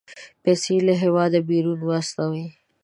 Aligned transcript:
پيسې 0.43 0.75
له 0.87 0.93
هېواده 1.03 1.39
بيرون 1.49 1.79
واستوي. 1.83 2.45